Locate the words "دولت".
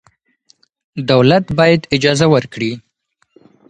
1.11-1.45